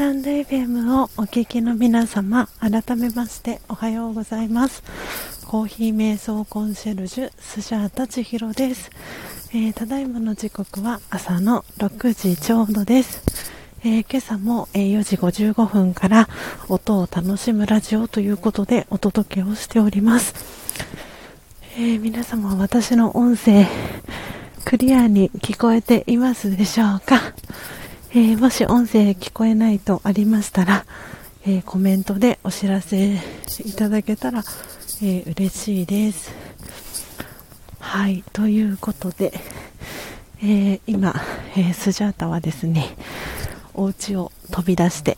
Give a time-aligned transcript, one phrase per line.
[0.00, 4.82] タンド FM をお聞きの皆様、改めましておはようございます。
[5.46, 8.90] コーヒー瞑想コンシェルジュ、スジャータ千尋です、
[9.50, 13.22] えー、ただいまの時刻は朝の6時ちょうどです。
[13.84, 16.30] えー、今朝も、え4時55分から
[16.70, 20.34] 音を楽しむラジオということでお届けをしております。
[21.76, 23.66] え皆様私の音声
[24.64, 27.29] クリアに聞こえていますでしょうか？
[28.12, 30.84] えー、もし音声聞こえないとありましたら、
[31.46, 33.14] えー、コメントでお知らせ
[33.64, 36.34] いただけたら、えー、嬉しいです。
[37.78, 39.32] はい、ということで、
[40.42, 41.14] え今、
[41.56, 42.96] えスジャータはですね、
[43.74, 45.16] お家を飛び出して、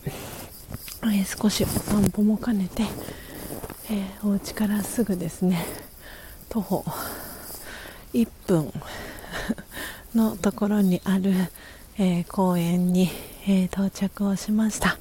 [1.10, 2.82] え少しお散歩も兼ねて、
[3.90, 5.64] えお家からすぐですね、
[6.50, 6.84] 徒歩
[8.12, 8.70] 1分
[10.14, 11.32] のところにある、
[11.98, 13.10] えー、公園に、
[13.46, 14.96] えー、到着をしました。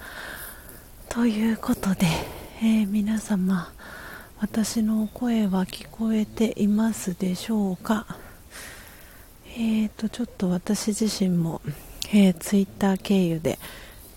[1.08, 2.06] ということで、
[2.62, 3.72] えー、皆様
[4.40, 8.06] 私の声は聞こえていますでしょうか？
[9.56, 11.62] えーとちょっと私自身も、
[12.12, 13.58] えー、ツイッター経由で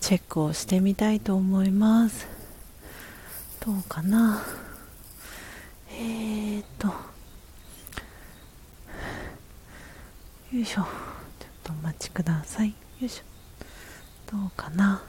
[0.01, 2.27] チェックをしてみたいと思います。
[3.65, 4.43] どうかな？
[5.91, 6.93] えーとよ
[10.61, 11.14] いしょ。
[11.65, 12.69] とお待ちください。
[12.69, 14.31] よいしょ。
[14.31, 15.01] どうかな。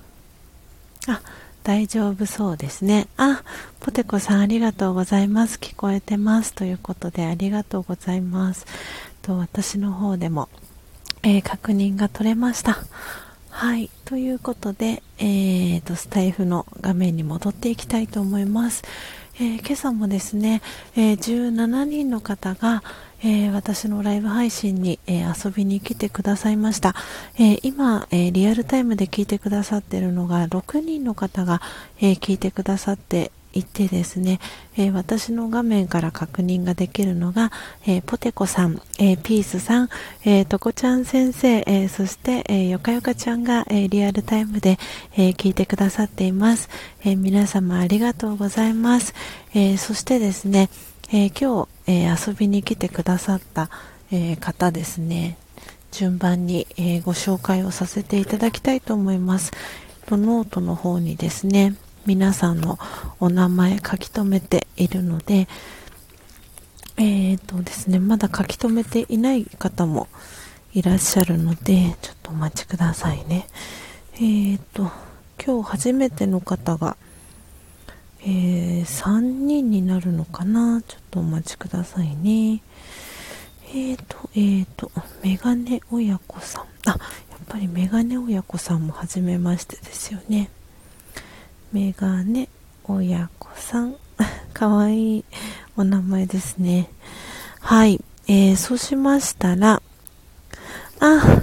[1.06, 1.20] あ
[1.62, 3.08] 大丈夫そうですね。
[3.16, 3.42] あ
[3.80, 5.58] ポテコさんありがとうございます。
[5.58, 6.54] 聞こえてます。
[6.54, 8.66] ということでありがとうございます。
[9.22, 10.48] と私の方でも、
[11.22, 12.78] えー、確認が取れました。
[13.50, 13.90] はい。
[14.04, 18.84] ということで、えーと、スタイフの画面に戻っていきたいと思います、
[19.38, 20.62] えー、今朝もですね、
[20.96, 22.82] えー、17人の方が、
[23.22, 26.94] えー、私のライブ配信に、えー、遊びに来てくださいました、
[27.38, 31.60] えー、今、えリアルタイムで聞いてくださっているのが6人の方が、
[32.00, 34.40] え聞いてくださっていてですね、
[34.76, 37.52] え私の画面から確認ができるのが、
[37.86, 39.88] えポテコさん、えピースさん、
[40.24, 44.78] えとこちゃん先生、えそして、えよかよかちゃんが、えリアルタイムで、
[45.16, 46.68] え聞いてくださっています、
[47.04, 49.14] え皆様ありがとうございます、
[49.54, 50.68] えそしてですね、
[51.12, 53.70] えー、今日、えー、遊びに来てくださった、
[54.10, 55.36] えー、方ですね。
[55.92, 59.52] 順番に、えご紹介をさせていただきたいと思います。
[60.14, 61.74] ノートの方にですね
[62.06, 62.78] 皆さんの
[63.20, 65.48] お名前書き留めているので
[66.96, 70.08] えーとですねまだ書き留めていない方も
[70.72, 73.46] いらっしゃるのでちょっとお待ちくださいね
[74.14, 74.90] えーと
[75.44, 76.96] 今日初めての方が
[78.28, 80.82] えー、3人になるのかな？
[80.82, 82.60] ちょっとお待ちくださいね。
[83.68, 84.90] えーと、えーと、
[85.22, 86.62] メガネ親子さん。
[86.86, 86.98] あ、やっ
[87.46, 90.50] ぱりメガネ親子さんも初めましてですよね。
[91.72, 92.48] メガネ
[92.84, 93.96] 親子さん。
[94.54, 95.24] かわいい
[95.76, 96.88] お名前ですね。
[97.60, 98.02] はい。
[98.28, 99.82] えー、そうしましたら、
[100.98, 101.42] あ、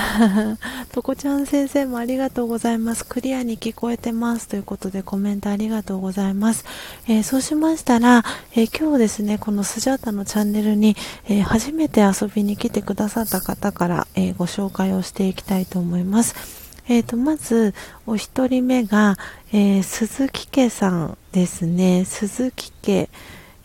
[0.92, 3.04] とこちゃん先生もありがとうございます。
[3.04, 4.48] クリアに聞こえてます。
[4.48, 6.64] ということでコメントありがとうございます。
[7.08, 10.96] えー、そうしましたら、えー、今日ですね、このスジャータのチャンネルに、
[11.28, 16.59] えー、初めて遊びに来てくださった方から、えご紹介をしていきたいと思います。
[16.90, 17.72] えーと、まず、
[18.04, 19.16] お一人目が、
[19.52, 22.04] え鈴木家さんですね。
[22.04, 23.08] 鈴木家、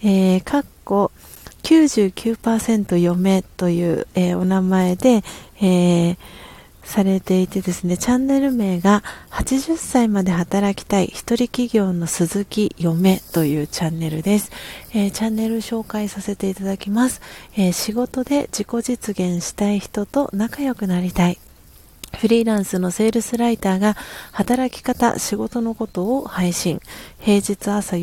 [0.04, 1.10] えー、かっこ、
[1.64, 5.24] 99%嫁という、えー、お名前で、
[5.60, 6.18] えー、
[6.84, 9.02] されていてですね、チャンネル名が
[9.32, 14.52] 80歳まで働きたい一人企業の鈴木嫁というチャンネルです。
[14.94, 17.22] えー、チャンネル紹介させていただきます、
[17.58, 21.40] え仕事で自己実現したい人と仲良くなりたい。
[22.16, 23.96] フリーランスのセールスライターが
[24.32, 26.80] 働き方、仕事のことを配信。
[27.20, 27.98] 平日朝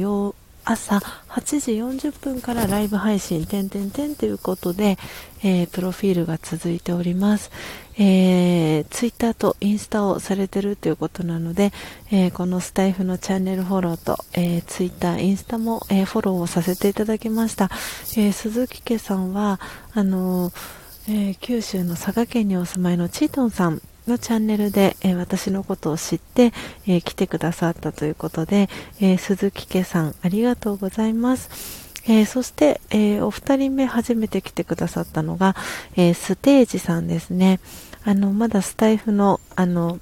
[0.65, 0.99] 朝
[1.29, 4.97] 8時40分からライブ配信、てんてんてんということで、
[5.43, 7.51] えー、プロフィールが続いております。
[7.99, 11.73] えー、ツイッターとインスタをされてるということなので、
[12.11, 17.69] えー、このスタイフのチャンネルフォローと、えー、ツイッター、インスタも、えー、フォローをさせていただきました。
[18.17, 19.59] えー、鈴木家さんは、
[19.95, 26.53] あのーえー、九州の佐賀県にお住まいのチートンさんのチャンネルで、えー、私のことを知って、
[26.87, 28.69] えー、来てくださったということで、
[29.01, 31.83] えー、鈴木家さんありがとうございます。
[32.09, 35.55] えそして、えお二人目初めて来てくださったのが、
[35.95, 37.61] えステージさんですね。
[38.05, 40.01] あの、まだスタイフの、あの、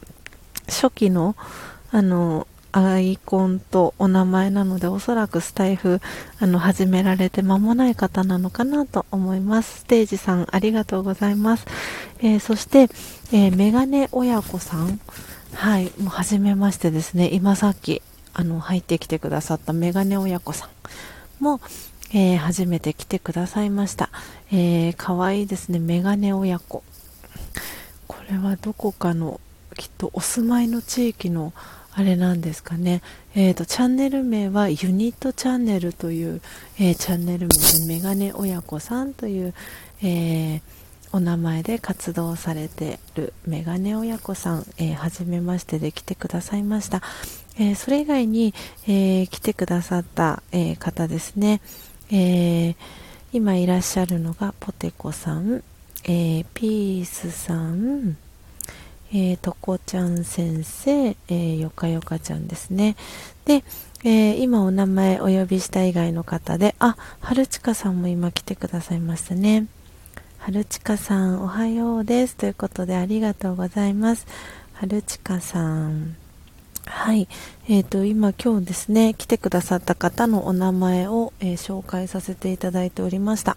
[0.66, 1.36] 初期の、
[1.90, 6.00] あの、アイコンとお名前なので、おそらくスタイフ、
[6.38, 9.80] あの、始められて間もない方なのかなと思います。
[9.80, 11.66] ステージさん、ありがとうございます。
[12.20, 12.88] えー、そして、
[13.32, 15.00] えー、メガネ親子さん
[15.54, 18.02] はい、もう初めましてですね、今さっき
[18.32, 20.68] あの入ってきてくださったメガネ親子さ
[21.40, 21.60] んも、
[22.12, 24.10] えー、初めて来てくださいました。
[24.52, 26.82] えー、かわいいですね、メガネ親子。
[28.06, 29.40] これはどこかの、
[29.76, 31.52] きっとお住まいの地域の
[32.00, 33.02] あれなんですかね。
[33.34, 36.40] えーと、チャンネル名はユニットチャンネルという、
[36.78, 39.52] えー、チャンネル名でメガネ親子さんという、
[40.02, 40.60] えー、
[41.12, 47.02] お名前で活動されてるメガネ親子さん、えー、初めましてで来てくださいました。
[47.58, 48.54] えー、それ以外に、
[48.88, 51.60] え、来てくださった、え方ですね。
[52.10, 52.76] え
[53.34, 55.62] 今いらっしゃるのがポテコさん、
[56.04, 58.16] えピースさん、
[59.12, 62.96] えー、とこちゃん先生、えー、よかよかちゃんですね。
[63.44, 63.64] で、
[64.04, 69.66] えー、今お名前お呼びした以外の方で、あ、はるちかさんも今来てくださいましたね。
[70.38, 72.36] はるちかさん、おはようです。
[72.36, 74.26] ということで、ありがとうございます。
[74.72, 76.16] はるちかさん。
[76.86, 77.28] はい。
[77.68, 83.56] えっ、ー、と、今今日ですね、来てくださった方のお名前を、えー、紹介させていただいておりました。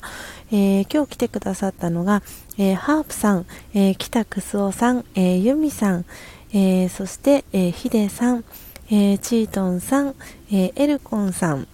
[0.52, 2.22] えー、今日来てくださったのが、
[2.58, 6.06] えハープさん、え北くすおさん、えゆみさん、
[6.54, 8.44] えそして、えひでさん、
[8.92, 10.16] えチートンさん、
[10.52, 11.68] えエルコンさん、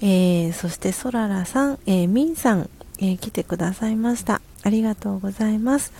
[0.00, 2.70] えそしてそららさん、えみんさん、
[3.00, 4.40] え来てくださいました。
[4.62, 5.92] ありがとうございます。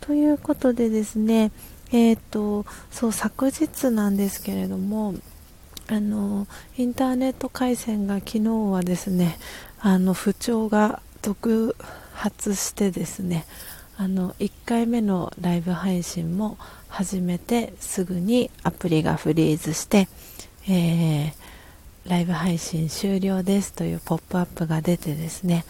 [0.00, 1.52] ということでですね、
[1.92, 5.14] えっ、とそう昨日なんですけれども
[5.88, 6.46] あの
[6.76, 9.38] インターネット回線が昨日はですね
[9.80, 11.76] あの不調が続
[12.20, 13.46] 発してですね
[13.96, 20.06] あの1回目のライブ配信も始めてすぐにアプリがフリーズして、
[20.68, 21.32] えー、
[22.04, 25.64] ライブ配信終了ですというポップアップが出てですね、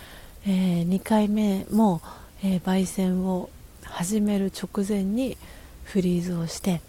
[0.44, 2.02] えー、2回目も、
[2.42, 3.48] えー、焙煎を
[3.84, 5.36] 始める直前に
[5.84, 6.80] フリーズをして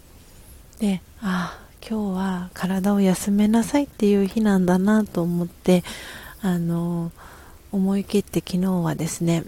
[0.80, 5.84] でああ今日は体を休めなさいっていう日なんだなと思って
[6.40, 7.12] あの
[7.72, 9.44] 思い切って昨日はですね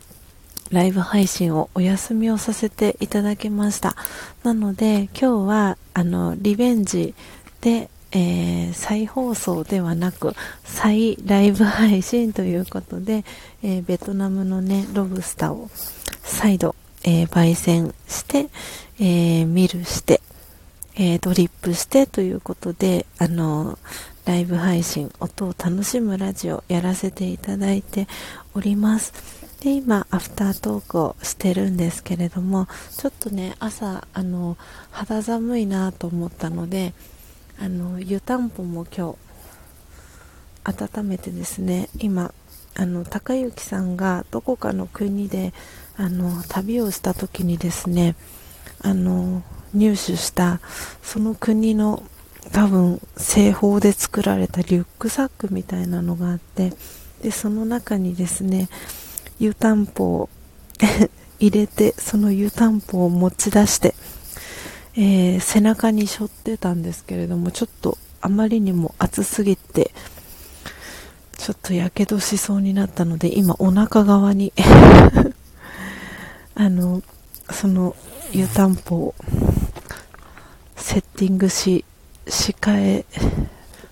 [0.70, 3.94] ライブ配信をお休みをさせていただきました。
[4.42, 7.14] なので今日はあのリベンジ
[7.60, 10.34] で、えー、再放送ではなく
[10.64, 13.24] 再ライブ配信ということで、
[13.62, 15.70] えー、ベトナムのねロブスターを
[16.22, 16.74] 再度、
[17.04, 18.48] えー、焙煎して、
[18.98, 20.20] えー、ミルして、
[20.96, 23.78] えー、ドリップしてということで、あの、
[24.24, 28.08] ライブ配信、音を楽しむラジオやらせていただいて
[28.54, 29.12] おります。
[29.60, 34.56] で、今、アフタートークをしてるんですけれども、ちょっとね、朝、あの、
[34.90, 36.94] 肌寒いなと思ったので、
[37.60, 39.18] あの、湯たんぽも今日、
[40.64, 42.32] 温めてですね、今、
[42.76, 45.52] あの、高之さんがどこかの国で、
[45.96, 48.16] あの、旅をした時にですね、
[48.84, 49.42] あの
[49.72, 50.60] 入手した
[51.02, 52.02] その国の
[52.52, 56.72] 多分製法で作られたリュックサックみたいなのがあって
[57.22, 58.68] でその中にですね
[59.38, 60.28] 湯たんぽを
[61.40, 63.94] 入れてその湯たんぽを持ち出して、
[64.96, 69.92] えー、背中に背負ってたんですけれどもちょっとあまりにも暑すぎて
[71.36, 74.52] ちょっとやけどしそうになったので今お腹側に
[76.54, 77.02] あの
[77.50, 77.96] その
[78.32, 79.14] 湯たんぽを
[80.76, 81.84] セッティングし、
[82.26, 83.04] 仕替え、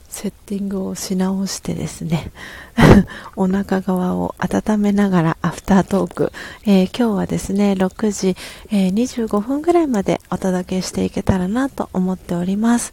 [0.08, 2.30] セッティングをし直してですね、
[3.34, 6.32] お腹側を温めながらアフタートーク、
[6.64, 8.36] えー、今日はですね、6時、
[8.70, 12.92] えー、25分ぐらいまでお届けしていけたらなと思っております。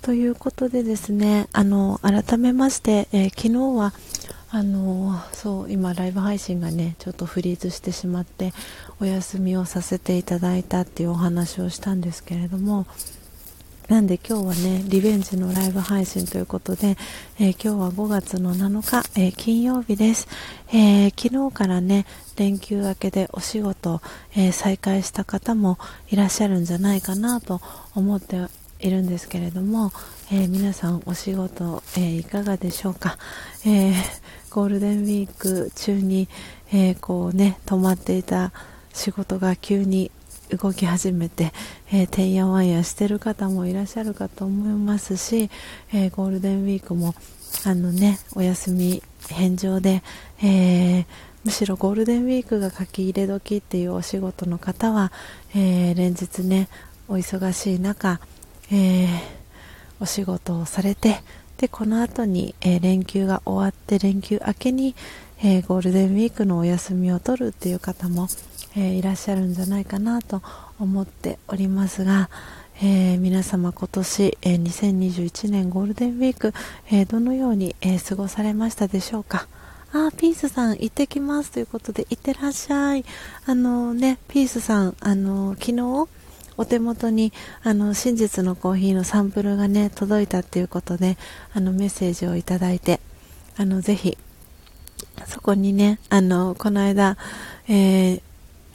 [0.00, 3.92] ということでですね、あの、改めまして、えー、昨日は、
[4.52, 8.52] あのそう今ライブ配信がねちょっとフリーズしてしまって
[9.00, 12.84] お休みをさせていただいたっていうお話をしたんですけれども
[13.90, 16.96] なんで今日はねリベンジのライブ配信ということで、
[17.40, 20.28] えー、今日は5月の7日、えー、金曜日です、
[20.68, 22.06] えー、昨日からね
[22.36, 24.00] 連休明けでお仕事、
[24.36, 25.76] え再開した方も
[26.08, 27.60] いらっしゃるんじゃないかなと
[27.96, 28.46] 思って
[28.78, 29.90] いるんですけれども、
[30.32, 33.18] え皆さんお仕事、えいかがでしょうか、
[33.66, 33.92] え
[34.50, 36.28] ゴールデンウィーク中に、
[36.72, 38.52] えー、こうね止まっていた
[38.94, 40.10] 仕事が急に
[40.56, 41.52] 動き始めて、
[41.92, 45.50] えー、てんやわんやしてる方もいらっしゃるかと思いますし、
[45.92, 47.14] えー、ゴールデンウィークも
[47.64, 50.02] あのねお休み返上で、
[50.42, 51.06] えー、
[51.44, 55.12] むしろゴールデンウィークが書き入れ時っていうお仕事の方は、
[55.54, 56.68] え連日ね
[57.08, 58.20] お忙しい中、
[58.70, 59.08] え
[60.00, 61.22] お仕事をされて
[61.60, 64.96] でこの後に、え、連休が終わって連休明けに、
[65.42, 68.28] えー、ゴールデンウィークのお休みを取るっていう方も、
[68.76, 70.42] えー、いらっしゃるんじゃないかなと
[70.78, 72.28] 思っておりますが、
[72.82, 76.52] えー、皆様今年、えー、2021年ゴールデンウィーク、
[76.90, 79.48] えー、どのように、え過ごされましたでしょうか？
[79.92, 83.04] あ、ピースさん行ってきますということで、行ってらっしゃい。
[83.44, 86.08] あのね、ピースさん、あの、昨日、
[86.56, 87.32] お手元に、
[87.64, 91.18] あの、真実のコーヒーのサンプルがね、届いたっていうことで、
[91.54, 93.00] あの、メッセージをいただいて、
[93.56, 94.16] あの、ぜひ、
[95.26, 97.16] そこにね、あの、この間、
[97.68, 98.22] えー、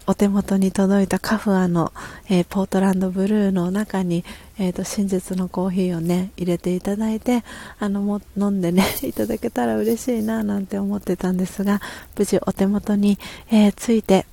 [0.08, 1.92] お手元に届いたカフアの、
[2.30, 4.24] えー、ポートランドブルーの中に、
[4.60, 7.44] えーと、真実のコーヒーをね入れていただいて
[7.80, 11.82] あのも飲んでね いただけたら嬉しいななんて思ってたんですが
[12.18, 13.18] 無事お手元に、
[13.50, 14.26] えー、ついて。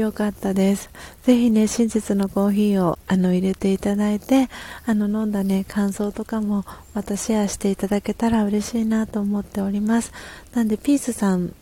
[0.00, 0.90] よかったです。
[1.22, 4.48] ぜひね、真実のコーヒーをあの入れていただいて、
[4.84, 10.12] あの飲んだね、感想とかもまたシェアしていただけたら嬉しいなと思っております。
[10.54, 11.54] なんで、ピースさん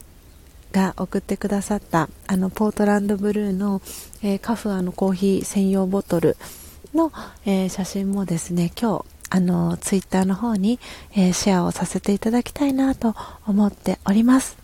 [0.72, 3.80] が送ってくださったあのポートランドブルーの、
[4.22, 6.36] えー、カフアのコーヒー専用ボトル
[6.92, 7.12] の、
[7.46, 10.80] えー、写真もですね今日あのツイッターの方に、
[11.12, 13.14] えー、シェアをさせていただきたいなと
[13.46, 14.63] 思っております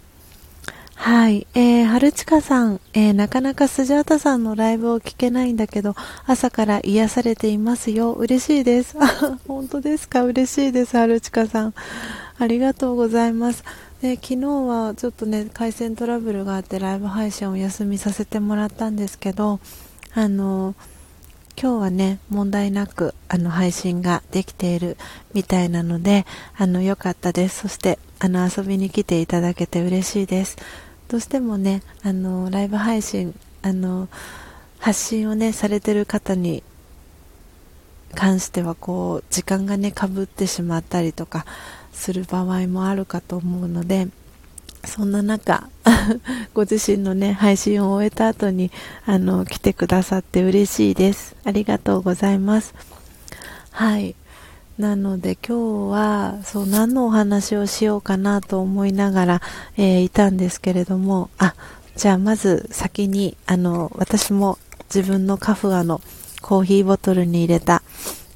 [1.03, 1.47] はい。
[1.55, 5.95] えー、春近さん、えー、なかなかスジャータさんのライブを聞けないんだけど、
[6.27, 8.13] 朝から癒されていますよ。
[8.13, 8.97] 嬉しいです。
[9.49, 10.25] 本当ですか？
[10.25, 11.75] 嬉しいです、春近さん。
[12.39, 13.65] ありがとうございます。
[14.03, 19.61] で昨日はちょっとね回線トラブルがあってライブ配信をお休みさせてもらったんですけど
[20.15, 20.75] あの
[21.61, 24.97] 今日はね問題なくあの配信ができている
[25.35, 26.25] みたいなので
[26.57, 30.57] あの良かったですそしてあの遊びに来ていただけて嬉しいです
[31.11, 34.09] どうしてもねあのライブ配信あの
[34.79, 36.63] 発信をねされてる方に
[38.15, 41.47] 関してはこう時間がねかぶってしまったりとか
[41.93, 44.07] する場合もあるかと思うので
[44.85, 45.69] そんな中
[46.55, 48.71] ご自身のね配信を終えた後に
[49.05, 51.35] あの来てくださって嬉しいです。
[51.45, 52.73] ありがとうございます。
[53.73, 54.15] はい。
[54.81, 59.43] なので今日はそう何のお話をしようかなと思いながら、
[59.77, 61.55] えー、いたんですけれどもあ
[61.97, 64.59] じゃあまず先にあの私も
[64.93, 66.01] 自分のカフアの
[66.41, 67.83] コーヒーボトルに入れた、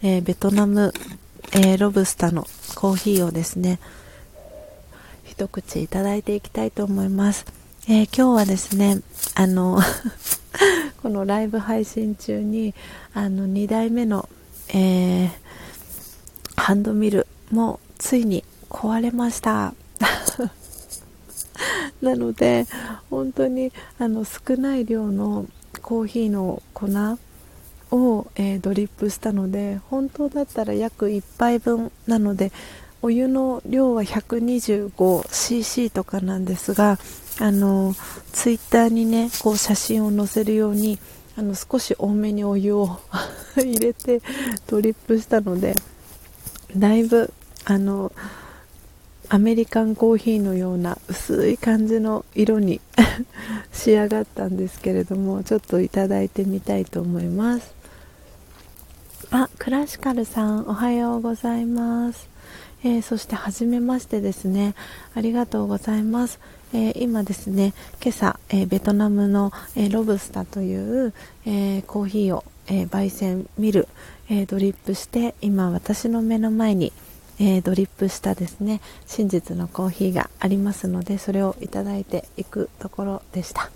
[0.02, 0.92] えー、ベトナム
[1.56, 3.78] えー、ロブスタのコーヒーをですね
[5.24, 7.46] 一口いただいていきたいと思います、
[7.88, 9.02] えー、今日はですね
[9.36, 9.78] あの
[11.02, 12.74] このライブ配信中に
[13.12, 14.28] あの2代目の、
[14.70, 15.30] えー、
[16.56, 19.74] ハンドミルもついに壊れました。
[22.02, 22.66] なので
[23.10, 25.46] 本当にあの少ない量の
[25.82, 26.88] コーヒーの粉
[27.90, 32.52] を、えー、ドリップしたので本当だったら約1杯分なので
[33.02, 36.98] お湯の量は 125cc とかなんですが
[37.40, 37.94] あの
[38.32, 40.98] ツイッターにねこう写真を載せるように
[41.36, 42.98] あの少し多めにお湯を
[43.56, 44.22] 入れて
[44.66, 45.74] ドリップしたので
[46.76, 47.32] だいぶ
[47.64, 48.12] あの
[49.28, 52.80] アメリカンコーヒーのような薄い感じの色に
[53.72, 57.74] 仕上がったんですけれどもちょっといただいてみたいと思います。
[59.30, 62.28] あクラシカルさんおはようございます、
[62.84, 64.74] えー、そしてはじめましてですね。
[65.14, 66.38] ありがとうございます、
[66.72, 71.14] えー、今ですね今朝、えー、ベトナムの、えロブスタという、
[71.46, 73.88] えコーヒーを、え焙煎ミル、
[74.30, 76.92] えドリップして今私の目の前に
[77.40, 83.70] えー、ドリップしたですね真実のコーヒーがありますのでそれをいただいていくところでした。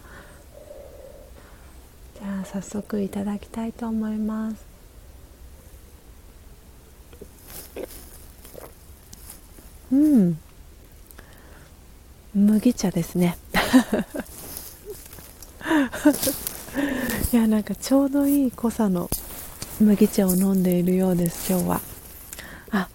[2.21, 4.65] じゃあ早速いただきたいと思います。
[9.93, 10.39] うん。
[12.35, 13.39] 麦茶ですね。
[17.33, 19.11] いやなんかちょうどいい濃さの
[19.81, 21.81] 麦茶を飲んでいるようです今日は。
[22.73, 22.89] あ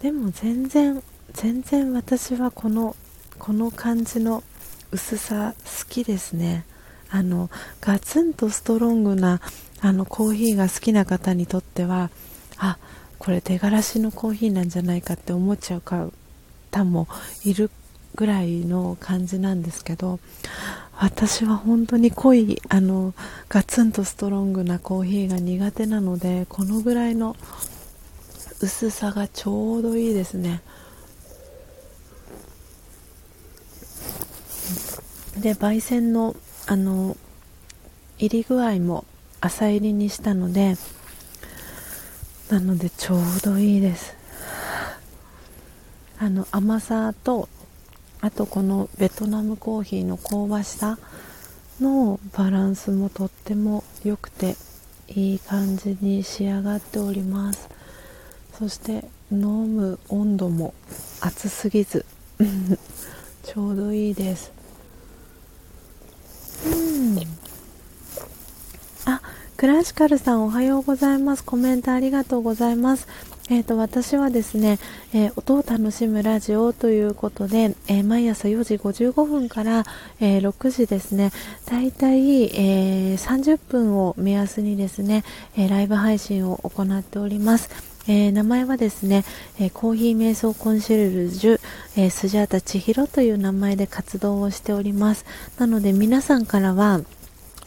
[0.00, 1.02] でも全然
[1.32, 2.94] 全然私はこの
[3.40, 4.44] この感じの
[4.92, 6.64] 薄さ好きですね。
[7.10, 7.50] あの
[7.80, 9.40] ガツンとストロングな
[9.80, 12.10] あのコーヒーが好きな方にとっては
[12.56, 12.78] あ
[13.18, 17.08] これ出がらしのコーヒーなんじゃないかって思っちゃう方も
[17.44, 17.68] いる
[18.14, 20.20] ぐらいの感じなんですけど
[21.00, 23.14] 私は本当に濃いあの
[23.48, 27.36] ガツンとストロングなコーヒーが苦手なのでこのぐらいの
[28.60, 30.60] 薄さがちょうどいいですね。
[35.40, 36.34] で焙煎の
[36.66, 37.16] あの
[38.18, 39.04] 入り具合も
[39.40, 40.74] 浅入りにしたので
[42.50, 44.16] なのでちょうどいいです。
[46.18, 47.48] あの甘さと
[48.20, 50.98] あとこのベトナムコーヒーの香ばしさ
[51.80, 54.56] のバランスもとっても良くて
[55.08, 57.68] いい感じに仕上がっております。
[58.58, 60.74] そして飲む温度も
[61.20, 62.04] 熱すぎず。
[63.44, 64.52] ちょうどいいです。
[66.66, 67.18] うん。
[69.04, 69.22] あ
[69.56, 71.44] クラシカルさんおはようございます。
[71.44, 73.06] コメントありがとうございます。
[73.50, 74.78] えーと、私はですね、
[75.14, 79.84] えー、音を楽しむラジオということで、えー、毎朝4時55分から、
[80.20, 81.32] えー、6時ですね、
[81.64, 85.24] だいたい、え30分を目安にですね、
[85.56, 87.70] えライブ配信を行っております。
[88.06, 89.24] え名前はですね、
[89.58, 91.60] えコーヒー瞑想コンシェルジュ、
[91.96, 95.24] えスジャータ千尋という名前で活動をしております。
[95.58, 97.00] なので皆さんからは、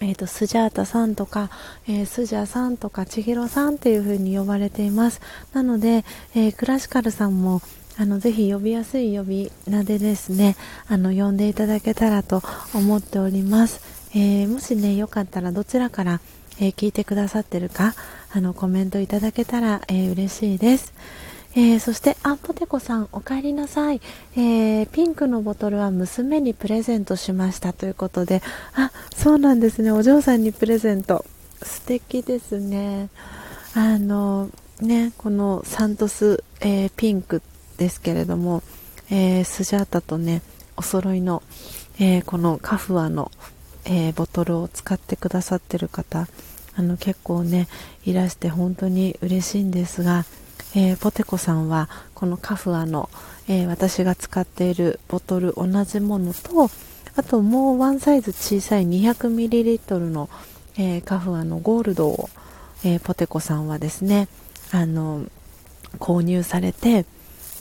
[0.01, 1.49] えーと、スジャータさんとか、
[1.87, 5.21] えー、スジャさんとか千尋さんっていう風に呼ばれています。
[5.53, 6.03] なので、
[6.35, 7.61] えー、クラシカルさんも
[7.97, 10.55] あのぜひ呼びやすい呼び名でですね
[10.87, 12.41] あの呼んでいただけたらと
[12.73, 13.81] 思っております、
[14.17, 16.19] えー、もしねよかったらどちらから、
[16.59, 17.93] え聞いてくださってるか
[18.33, 20.93] あのコメントいただけたら、え嬉しいです。
[21.53, 23.99] えー、そして、あ、ポテコさん、お帰りなさい。
[24.35, 28.41] えー、ピンクのボトルは娘にプレゼントしましたということで、
[28.73, 29.91] あ、そうなんですね。
[29.91, 31.25] お嬢さんにプレゼント。
[31.61, 33.09] 素敵ですね。
[33.75, 34.49] あの、
[34.79, 37.41] ね、このサントス、えー、ピンク
[37.77, 38.63] ですけれども、
[39.09, 40.41] えスジャータとね、
[40.77, 41.43] お揃いの、
[41.99, 43.29] えこのカフアの、
[43.83, 46.27] えボトルを使ってくださってる方、
[46.75, 47.67] あの結構ね、
[48.05, 50.25] いらして本当に嬉しいんですが、
[50.75, 53.09] えー、ポテコさんはこのカフアの、
[53.47, 56.69] えー、私が使っているボトル同じものと
[57.15, 60.29] あともうワンサイズ小さい 200ml の、
[60.77, 62.29] えー、カフアのゴールドを、
[62.83, 64.27] えポテコさんはですね
[64.71, 65.25] あの
[65.99, 67.05] 購入されて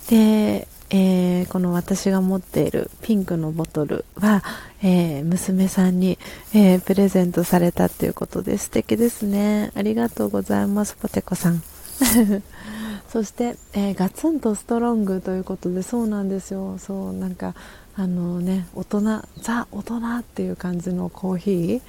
[0.08, 4.44] で、えこの私が持っているピンクのボトルは、
[4.82, 6.16] え娘さんに、
[6.54, 9.72] えプレゼントされたっていうことで素敵ですね。
[9.74, 11.62] ありがとうございますポテコさん。
[13.08, 16.78] そして、えー、ガツンとストロングということでそうなんですよ。
[16.78, 17.54] そうなんか
[17.96, 19.00] あのね大人
[19.40, 21.80] ザ大人っていう感じのコーヒー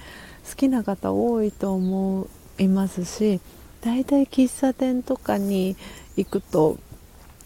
[0.49, 2.27] 好きな方多いと思
[2.57, 3.39] いますし
[3.81, 5.75] 大体喫茶店とかに
[6.17, 6.77] 行くと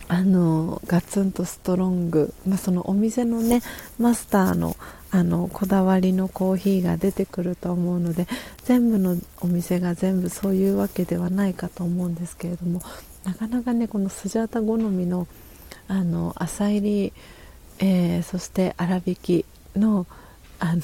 [0.08, 3.62] あのガツンとストロング、まあ、そのお店のね
[4.00, 4.76] マスターの
[5.12, 8.28] あのこだわりのコーヒーが出てくると思うので
[8.66, 12.82] 全部のお店が全部そういうわけではないかと思うんですけれども
[13.26, 15.28] なかなかねこのスジャータ好みの
[15.88, 17.14] あの浅入り、
[17.80, 19.46] えー、そして粗挽き
[19.76, 20.06] の
[20.60, 20.82] あの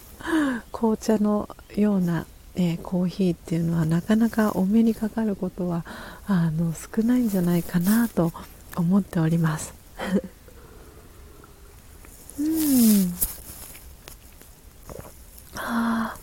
[0.70, 5.84] 紅茶のような、えー、コーヒーっていうのはなかなかお目にかかることは
[6.26, 8.32] あの少ないんじゃないかなと
[8.76, 9.72] 思っております。
[12.38, 13.14] うん。
[15.54, 16.16] あ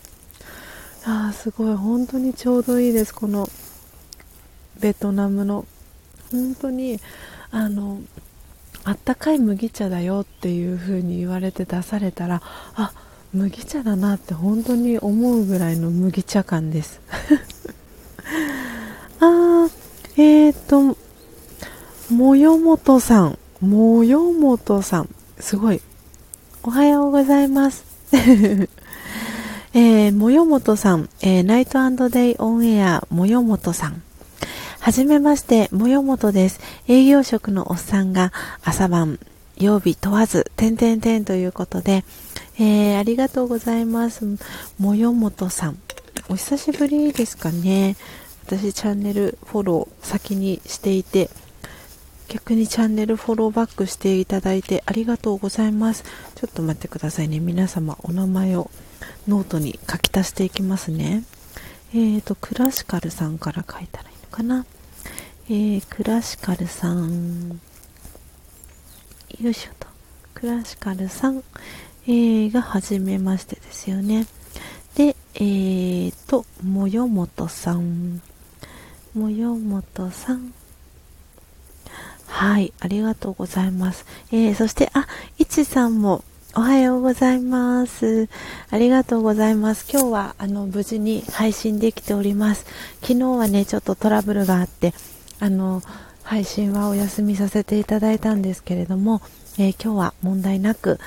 [1.04, 1.76] あすごい。
[1.76, 3.48] 本当にちょうどいいですこの
[4.80, 5.66] ベトナムの
[6.32, 7.00] 本当に
[7.50, 8.00] あの
[8.84, 12.40] あったかい麦茶だよっていう風に言われて出されたら
[12.74, 12.92] あ
[13.32, 17.00] 麦茶だなって本当に思うぐらいの麦茶感です。
[19.20, 19.70] あー
[20.16, 20.96] えーと
[22.10, 23.38] もよもとさん。
[23.60, 25.08] もよもとさん。
[25.38, 25.80] すごい。
[26.64, 27.84] おはようございます。
[29.72, 34.02] えー、もよもとさん、えー、ナイトデイオンエアもよもとさん。
[34.90, 36.58] はじめまして、もよもとです。
[36.88, 38.32] 営業職のおっさんが
[38.64, 39.20] 朝晩、
[39.56, 42.02] 曜日問わず、てんてんてんということで、
[42.58, 44.24] えー、ありがとうございます。
[44.80, 45.78] もよもとさん。
[46.28, 47.96] お久しぶりですかね。
[48.46, 51.30] 私チャンネルフォロー先にしていて、
[52.26, 56.02] 逆にチャンネルフォローバックしていただいてありがとうございます。
[56.34, 57.38] ちょっと待ってくださいね。
[57.38, 58.72] 皆様お名前を
[59.28, 61.22] ノートに書き足していきますね。
[61.94, 64.66] えーと、クラシカルさんから書いたらいいのかな。
[65.52, 67.60] えー、クラシカルさん。
[69.40, 69.88] よいしょと。
[70.32, 71.42] クラシカルさん、
[72.06, 74.28] えー、が初めましてですよね。
[74.94, 78.22] で、えーと、もよもとさん。
[79.12, 80.54] もよもとさん。
[82.28, 84.06] はい、ありがとうございます。
[84.30, 86.22] えー、そして、あ、いちさんも、
[86.54, 88.28] おはようございます。
[88.70, 89.90] ありがとうございます。
[89.90, 92.66] 今日はあの無事に配信できております。
[93.02, 94.94] 昨日はね、ちょっとトラブルがあって、
[95.40, 95.82] あの
[96.22, 99.22] 配信はお休みさせていただいたんですけれども、
[99.58, 100.98] えー、今日は問題なく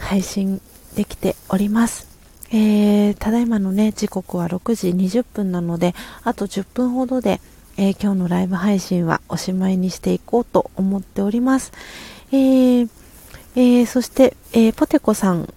[0.00, 0.60] 配信
[0.96, 2.08] できております。
[2.50, 5.94] えー、ただいまのね、時刻は6時20分なので、
[6.24, 7.40] あと10分ほどで、
[7.76, 11.72] えー、今日のライブ配信はおしまいにしていこうと思っております。
[12.32, 12.88] えー
[13.56, 15.52] えー、そして、えー、ポテコさん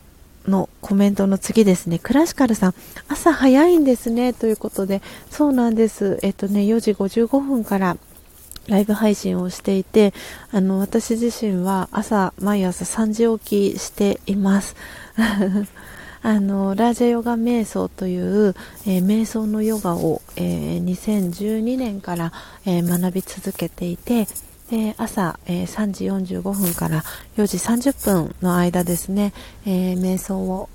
[0.47, 2.73] のコメントの次ですね、クラシカルさん、
[3.07, 6.19] 朝早いんですね、ということで、そうなんです。
[6.23, 7.97] えっとね、4時55分から
[8.67, 10.13] ライブ配信をしていて、
[10.51, 14.75] あの、私自身は朝、毎朝3時起きしています。
[16.23, 18.55] あの、ラージャヨガ瞑想という、
[18.85, 22.31] えー、瞑想のヨガを、えー、2012年から、
[22.65, 24.27] えー、学び続けていて、
[24.71, 27.03] で朝、えー、3時45分から
[27.35, 27.57] 4時
[27.89, 29.33] 30分の間ですね、
[29.65, 30.69] えー、瞑想を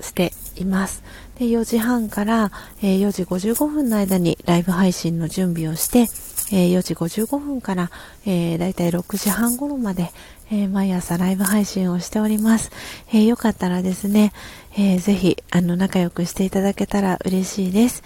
[0.00, 1.02] しています。
[1.38, 2.50] で4時半から、
[2.82, 6.06] えー、4時55分の間にライブ配信の準備をして、
[6.52, 7.90] え4時55分から、
[8.24, 10.12] えー、だいたい6時半頃まで、
[10.50, 12.70] え毎朝ライブ配信をしております。
[13.12, 14.32] えよかったらですね、
[14.76, 18.02] えー、ぜひあの仲良くしていただけたら嬉しいです。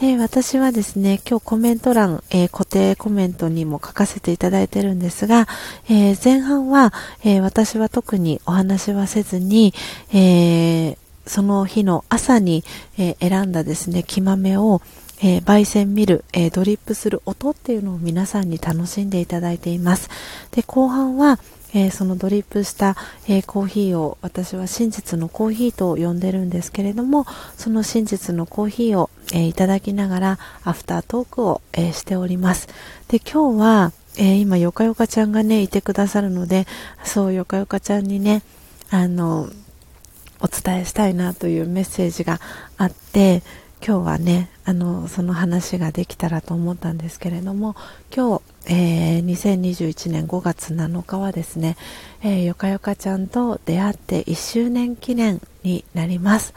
[0.00, 5.46] で、私はですね、今日コメント欄、えー、固定コメントにも書かせていただいてるんですが、
[5.90, 9.74] えー、前半は、えー、私は特にお話はせずに、
[10.14, 10.96] え
[11.26, 12.64] その日の朝に、
[12.96, 14.80] え選んだですね、木豆を、
[15.22, 20.08] えー、焙煎見る、え、ドリップする音っていうのを皆さんに楽しんでいただいています。
[20.50, 21.38] で、後半は、
[21.72, 22.96] えー、そのドリップした、
[23.28, 27.26] えー、コーヒーを私は真実のコーヒーと呼んでるんですけれども
[27.56, 32.68] その真実のコーヒーを、え、いただきながらアフタートークを、えしております。
[33.08, 36.66] で今日は、え今よかよかちゃんがねいてくださるので
[37.04, 38.42] そうよかよかちゃんにね
[38.90, 39.48] あの
[40.40, 42.40] お伝えしたいなというメッセージが
[42.76, 43.42] あって
[43.86, 47.76] 今日はねあのその話ができたらと思ったんですけれども
[48.14, 48.42] 今日、
[48.72, 51.76] えー、2021年5月7日はですね、
[52.22, 56.54] えー、よかよかちゃんと出会って1周年記念になります、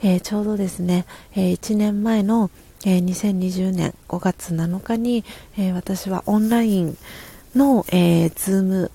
[0.00, 2.52] えー、ちょうどですね、え1年前の、
[2.84, 5.24] え2020年5月7日に、
[5.58, 6.96] え私はオンライン
[7.56, 8.90] の、えー、ズーム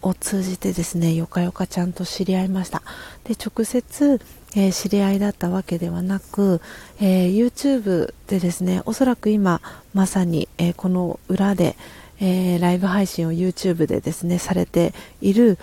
[0.00, 2.82] を通じてですねよかよかちゃんと知り合いました。
[3.24, 4.20] で直接
[4.54, 6.60] えー、知り合いだったわけではなく、
[7.00, 9.62] えー、YouTube でですねおそらく今
[9.94, 11.74] まさに、えー、この裏で、
[12.22, 15.58] えライブ配信を YouTube でですねされている、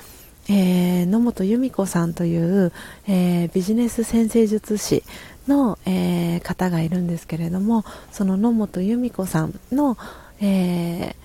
[0.49, 2.73] え野本由美子さんという、
[3.07, 5.03] えビジネス先生術師
[5.47, 9.97] の、え方がいるんですけれどもその野本由美子さんの、
[10.41, 11.15] え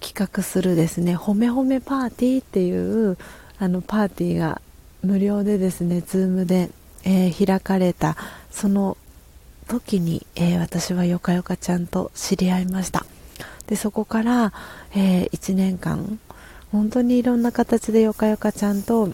[0.00, 3.18] 企画するですねほめほめパーティーっていう
[3.58, 4.62] あのパーティーが
[5.02, 6.70] 無料でですね Zoom で、
[7.04, 8.16] え、開かれた
[8.50, 8.96] その
[9.68, 13.04] 時に、え、私はよかよかちゃんと知り合いました。
[13.68, 14.52] でそこから、
[14.94, 16.18] えー、1年間
[16.72, 19.10] 本当にいろんな形でよかよかちゃんと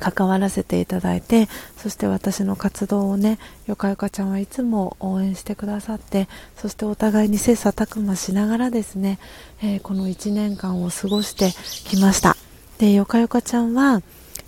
[0.00, 9.18] 関わらせていただいてそして私の活動をねよかよかちゃんはいつも応援してくださってそしてお互いに切磋琢磨しながらですね、
[9.62, 11.52] えー、この1年間を過ごして
[11.88, 12.36] きました。
[12.78, 14.02] でよかよかちゃんは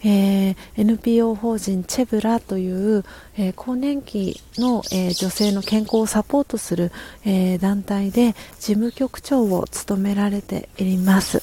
[0.09, 3.05] えー、NPO 法人チェブラという、
[3.37, 6.93] えー、更年期の、えー、女性の健康をサポートする、
[7.25, 11.43] え団体で事務局長を務められています。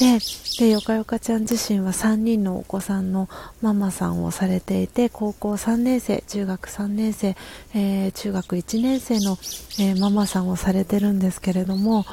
[0.00, 0.18] で
[0.58, 3.28] でよかよかちゃん自身は3人のお子さんの
[3.60, 7.36] ママさんをされていて高校3年生中学3年生、
[7.74, 9.38] え中学1年生の、
[9.78, 12.06] えママさんをされてるんですけれども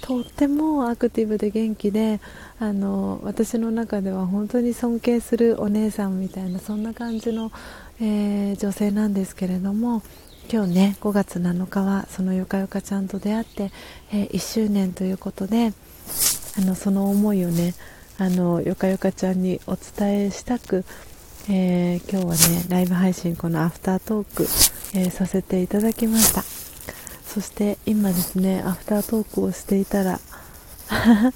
[0.00, 2.20] とってもアクティブで元気で
[2.58, 7.52] あの私の中では本当に尊敬するお姉さんみたいなそんな感じの、
[8.00, 10.02] えー、女性なんですけれども
[10.52, 13.70] 今日ね5月7日はそのよかよかちゃんと出会って、
[14.12, 15.72] えー、1周年ということで
[16.58, 17.74] あのその思いをね
[18.18, 20.84] あのよかよかちゃんにお伝えしたく、
[21.48, 24.46] えー、今日はねライブ配信このアフタートーク、
[24.94, 26.59] え、させていただきました。
[27.32, 30.18] そして今ですねアフタートークをしていたら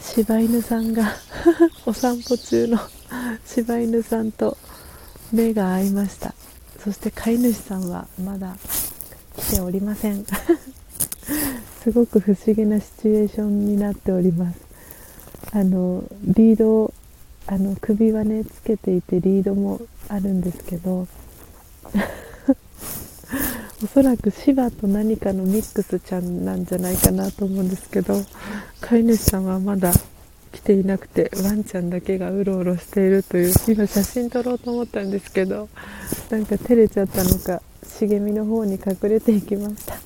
[0.00, 1.14] 柴犬さんが
[1.86, 2.78] お散歩中の
[3.46, 4.58] 柴犬さんと
[5.32, 6.34] 目が合いました。
[6.82, 8.56] そして飼い主さんはまだ
[9.36, 10.24] 来ておりません。
[11.84, 14.58] すごく不思議なシチュエーションになっております。
[15.52, 16.94] あのリードを
[17.46, 21.06] あの首はねつけていてリードもあるんですけど
[23.82, 28.14] おそらく芝と何かのミックスちゃんなんじゃないかなと思うんですけど
[28.80, 29.92] 飼い主さんはまだ
[30.52, 35.68] 来ていなくてワンちゃんだけがうろうろしているという今写真撮ろうと思ったんですけど
[36.30, 39.96] なんか照れちゃったのか茂みの方に隠れていきました。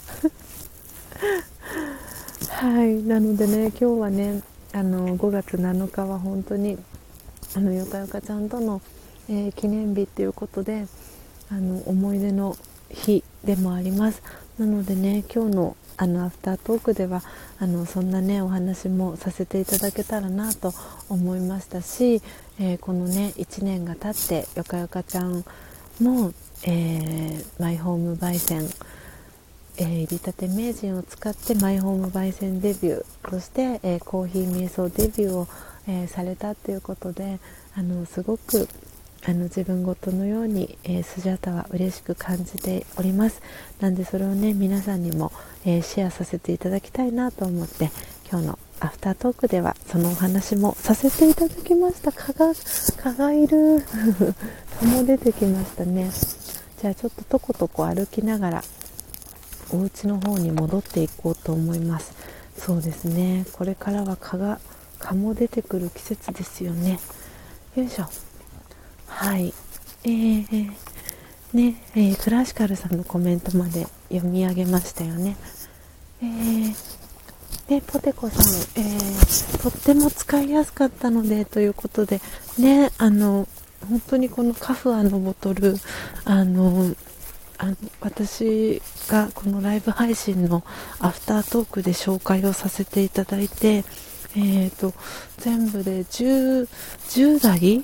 [2.66, 4.43] はいなのでね今日はね
[4.73, 6.78] あの5月7日は本当に
[7.55, 8.81] あのよかよかちゃんとの、
[9.28, 10.86] えー、記念日っていうことで
[11.51, 12.57] あの思い出の
[12.91, 14.23] 日でもあります。
[14.59, 17.23] なのでね今日のあのアフタートークでは
[17.59, 20.75] あのそんなねお話もさせていただけたらなと
[21.09, 22.21] 思いましたし、
[22.61, 25.43] えー、このね1年が経ってよかよかちゃん
[26.01, 26.35] も、
[26.65, 28.69] えー、マイホーム焙煎
[29.79, 35.49] えー、入りたて名人を使ってマイホーム焙煎デビューそして、え、コーヒー瞑想デビューを、
[35.87, 37.39] え、されたということで
[37.75, 38.69] あのすごく
[39.28, 43.43] あの自分ごとのように、えー、スジャタは嬉しく感じております。
[43.81, 45.32] なんでそれをね皆さんにも、
[45.65, 47.90] えシェアさせていただきたいなと思って
[48.31, 52.12] 今日のアフタートークではそのお話もさせていただきました。
[52.12, 52.53] 蚊が
[53.03, 53.82] 蚊がいる。
[54.78, 56.09] 蚊も出てきましたね。
[56.81, 58.65] じゃあちょっととことこ歩きながら
[59.73, 62.12] お家の方に戻っていこうと思います。
[62.57, 63.44] そうですね。
[63.55, 64.61] これからは蚊が
[65.01, 67.01] 蚊も出てくる季節ですよね。
[67.74, 68.26] よいしょ。
[69.16, 69.55] はい。
[70.05, 70.70] えー、
[71.55, 75.38] ねえー、クラシカルさんのコメントまで読み上げましたよね。
[76.20, 76.74] えー、
[77.66, 82.20] でポテコさん、えー、とっても使いやすかったのでということで
[82.59, 83.48] ねあの
[83.88, 85.76] 本当にこのカフアのボトル
[86.26, 86.94] あの
[87.56, 90.62] あの私がこのライブ配信の
[90.98, 93.84] アフタートークで紹介をさせていただいて、
[94.36, 94.93] えーと、
[95.38, 96.68] 全部で 10,
[97.09, 97.82] 10台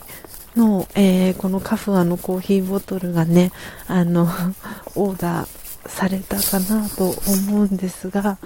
[0.57, 3.53] の、えー、このカフアのコーヒーボトルがね
[3.87, 4.29] あの
[4.95, 8.39] オーダーされたかなと思うんですが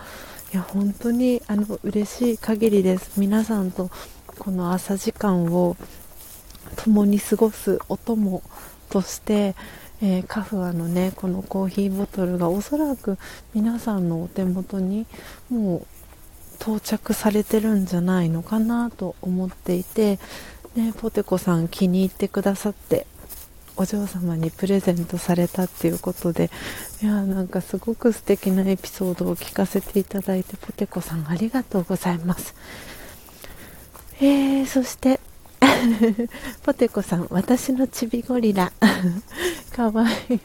[0.53, 3.13] いや本当にあの嬉しい限りです。
[3.17, 3.91] 皆さんと
[4.39, 5.77] この朝時間を
[6.77, 8.43] 共に過ごすお供
[8.91, 9.55] として
[10.03, 13.19] えー、カフアのねこのコーヒーボトルがおそらく
[13.55, 15.07] 皆さんのお手元に
[15.49, 15.87] もう
[16.61, 20.19] 到着されてるんじゃないのかなと思っていて、
[20.77, 23.07] ね、ポテコさん気に入ってくださって
[23.77, 26.51] お嬢様にプレゼントされたっていうことで
[27.03, 32.55] いやなんかすごく素敵なエピソードを聞かせていただいてポテコさんありがとうございます。
[34.21, 35.21] えー、そして
[36.63, 38.73] ポテコさん、私のチビゴリラ。
[39.75, 40.41] かわいい。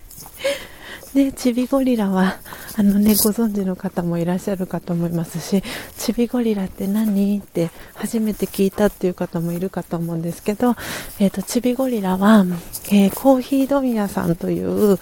[1.14, 2.38] ね、チビゴリラは、
[2.78, 5.62] あのね、ご存知の方もいらっしゃるかと思いますし、
[5.98, 7.38] チビゴリラって何？
[7.40, 10.76] って初めて聞いたっていう方もいるかと思うんですけど、
[11.20, 12.46] えっ、ー、と、チビゴリラは、
[12.92, 15.00] えー、コーヒー問屋さんという、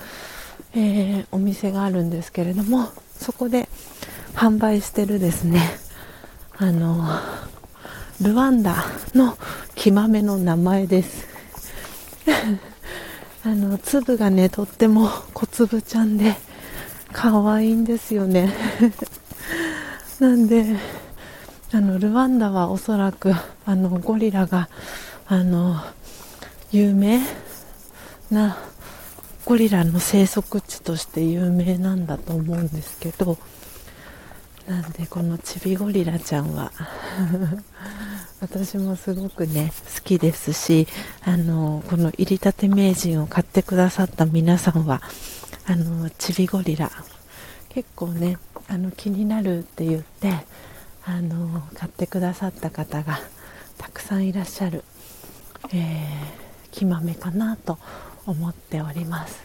[0.74, 3.70] えー、お店があるんですけれども、そこで
[4.34, 5.62] 販売してるですね、
[6.58, 7.08] あの、
[8.22, 8.84] ルワンダ
[9.14, 9.38] の
[9.76, 11.28] 木豆の名前です。
[13.46, 16.36] あの粒がねとっても 小粒ちゃんで
[17.14, 18.54] 可愛いんですよね。
[20.20, 20.76] なんで
[21.72, 23.34] あのルワンダはおそらく
[23.66, 24.70] あのゴリラが
[25.28, 25.82] あの
[26.72, 27.22] 有名
[28.30, 28.58] な
[29.46, 33.38] ゴリラの生息地として有名なんだと思うんですけど
[34.68, 36.72] なんでこのチビゴリラちゃんは。
[38.42, 40.88] 私もすごくね好きですし
[41.24, 45.02] あのこの入りたて名人を買ってくださった皆さんは
[45.66, 46.90] あのチビゴリラ
[47.70, 48.38] 結構ね
[48.68, 50.34] あの気になるって言って
[51.06, 53.20] あの買ってくださった方が
[53.78, 54.84] たくさんいらっしゃる、
[55.74, 57.78] えー、木豆かなと
[58.26, 59.44] 思っております。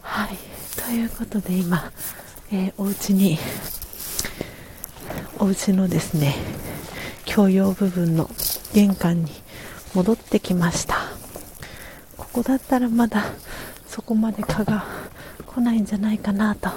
[0.00, 0.36] はい。
[0.84, 1.90] ということで今、
[2.50, 3.38] えー、お家に
[5.38, 6.34] お家のですね
[7.26, 8.28] 共用部分の
[8.72, 9.30] 玄関に
[9.94, 10.96] 戻ってきました。
[12.16, 13.24] ここだったらまだ
[13.86, 14.84] そこまで蚊が
[15.46, 16.70] 来ないんじゃないかなと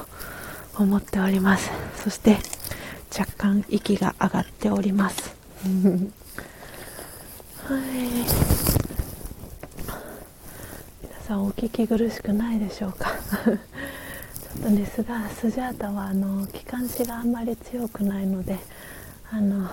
[0.78, 1.72] 思っております。
[2.04, 2.38] そして
[3.18, 5.34] 若干息が上がっております。
[5.66, 5.70] は
[7.78, 7.82] い。
[11.02, 13.12] 皆さんお聞き苦しくないでしょうか？
[13.46, 13.54] ちょ
[14.68, 18.58] っとですがスジャータはあの気管支があんまり強くないので
[19.32, 19.70] あの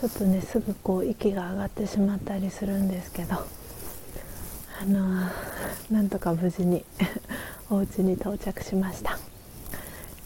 [0.00, 5.28] ちょっとねすぐこう息が上がってしまったりするんですけどあの
[5.90, 6.82] なんとか無事に
[7.68, 9.18] お家に到着しました、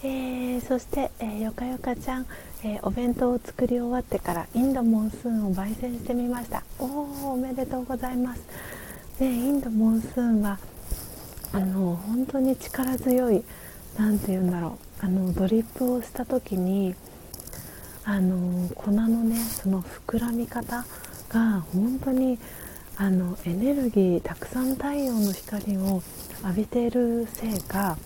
[0.05, 2.27] えー、そして、えー、よかよかちゃん、
[2.63, 6.63] え、お弁当を作り終わってからインドモンスーンを焙煎してみました。
[6.79, 8.43] おおおめでとうございます。
[9.19, 10.59] でインドモンスーンは
[11.53, 13.43] あの本当に力強い
[13.99, 16.95] 何て言うんだろうあのドリップをした時に
[18.05, 20.85] あの粉のねその膨らみ方
[21.29, 22.39] が本当に
[22.97, 26.03] あのエネルギーたくさん太陽の光を
[26.43, 27.97] 浴びているせいか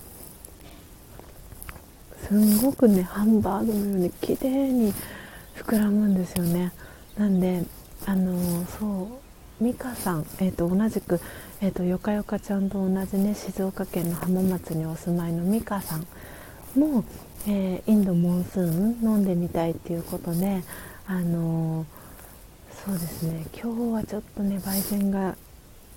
[2.27, 4.95] すんごくねハンバーグのように綺麗に
[5.57, 6.73] 膨らむんですよね。
[7.17, 7.65] なんで
[8.07, 11.21] あのそう美香さん、えーと、同じく、
[11.61, 16.07] えーと、よかよかちゃんと同じね静岡県の浜松にお住まいの美香さん
[16.79, 17.05] も、
[17.51, 20.63] えー、インドモンスーン飲んでみたいっていうことで、
[21.07, 21.87] あのー、
[22.85, 23.47] そうですね。
[23.55, 25.35] 今日はちょっとね焙煎が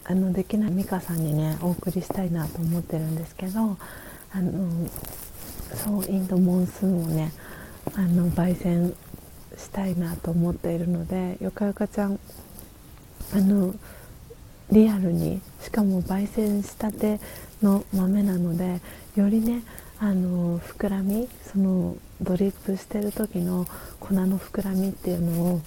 [0.05, 3.59] あのできない美香さんにねお送りしたいなと思ってるんですけど、
[4.31, 4.89] あのー、
[5.75, 7.33] そうインドモンスーンをね
[7.95, 8.93] あの焙煎
[9.57, 12.17] したいなと思っているのでよかよかちゃん
[13.33, 13.75] あの
[14.71, 17.19] リアルにしかも焙煎したて
[17.61, 18.79] の豆なので
[19.17, 19.63] よりね
[20.03, 23.67] あの膨らみそのドリップしてる時の
[23.99, 25.61] 粉の膨らみっていうのを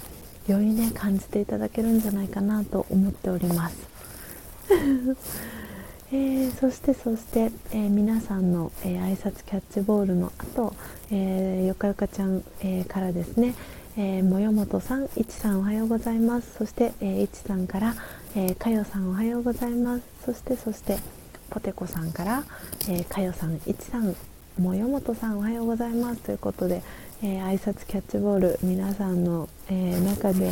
[0.48, 3.76] よりね感じていただけるんじゃないかなと思っております。
[6.12, 10.74] えー、そしてそして、えー、皆さんの、えー、挨拶キャッチボールの後、
[11.12, 13.54] えー、よかよかちゃん、えー、からですね、
[13.96, 17.94] えー、もよもとさん、いちさんおはようございますそして、えー、いちさんから、
[18.36, 20.98] えー、かよさんおはようございますそしてそして
[21.50, 22.44] ポテコさんから、
[22.88, 24.14] えー、かよさん、いちさん
[24.58, 26.20] もよもとさんおはようございます。
[26.22, 26.82] ということで、
[27.22, 30.50] えー、挨拶キャッチボール皆さんの、えー、中で、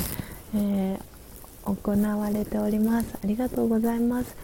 [0.55, 0.99] え、
[1.65, 3.15] 行われております。
[3.23, 4.37] ありがとうございます、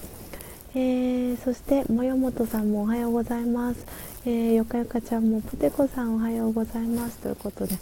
[0.74, 3.84] え、そしてもよもとさんもおはようございます、
[4.24, 7.18] え、よかよかちゃんもポテコさんおはようございます。
[7.18, 7.76] ということで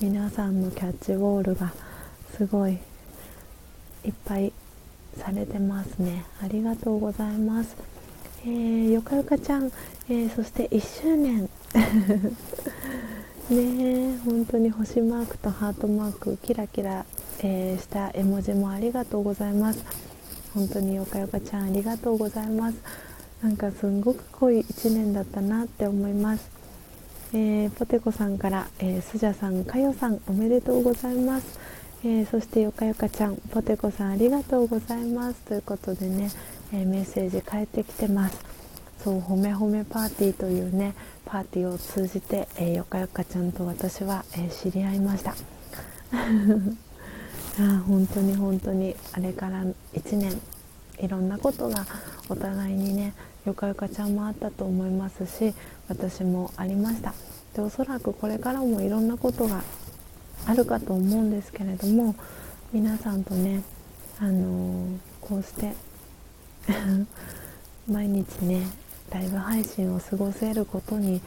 [0.00, 1.72] 皆さんのキャッチボールが
[2.36, 2.72] すごい
[4.04, 4.52] いっぱい
[5.16, 6.24] されてますね。
[6.42, 7.74] ありがとうございます、
[8.44, 9.70] えー、よかよかちゃん、
[10.08, 11.48] えー、そして1周年。
[13.50, 17.06] ね本当に星マークとハートマークキラキラ、
[17.40, 19.84] えー、した絵文字もありがとうございます。
[20.54, 22.76] 本当によかよかちゃんありがとうございます。
[23.42, 26.56] なんかすんごく濃い1年だったなって思います。
[27.32, 31.58] えー、ポテコさんから、えー、スジャさん、かよさんおめでとうございます、
[32.04, 35.40] えー、そしてよかよかちゃん、ポテコさんありがとうございます。
[35.42, 36.30] ということでね、
[36.72, 38.38] えメッセージ返ってきてます。
[39.02, 40.94] そうほめほめパーティーというね
[41.24, 45.34] パーティーを通じて、えよかよかちゃんと私は、え知り合いました。
[47.58, 49.64] あ本当に本当にあれから
[49.94, 50.40] 1年
[50.98, 51.86] いろんなことが
[52.28, 53.14] お互いにね
[53.44, 55.54] よかよかちゃんもあったと思いますし
[55.88, 57.14] 私もありました。
[57.54, 59.62] でおそらくこれからもいろんなことが
[60.46, 62.14] あるかと思うんですけれども
[62.72, 63.62] 皆さんとね、
[64.20, 65.74] あのー、こうして
[67.90, 68.66] 毎日ね
[69.10, 71.20] ライブ配信を過ごせることに、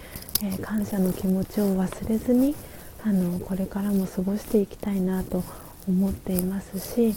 [0.43, 2.53] えー、感謝の気持ちを忘れずに、
[3.05, 5.43] あの、これからも過ごしていきたいなと
[5.87, 7.15] 思っていますし、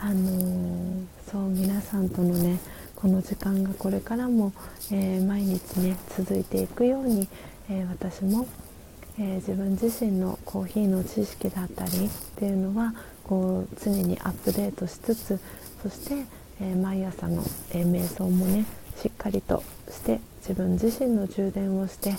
[0.00, 2.60] あのそう皆さんとのね
[2.94, 4.52] この時間がこれからも、
[4.92, 7.28] えー、毎日ね続いていくように、
[7.68, 8.46] え、私も、
[9.18, 12.94] え、自分自身のコーヒーの知識だったりっていうのは
[13.24, 15.40] こう常にアップデートしつつ
[15.82, 16.24] そして、
[16.60, 18.64] え毎朝の、え瞑想もね
[18.96, 22.14] しっかりとして自分自身の充電をして、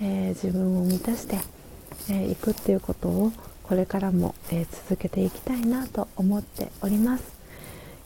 [0.00, 3.32] え自分を満たしてい、えくっていうことを
[3.62, 7.36] これからも、え続けていきたいなと思っております。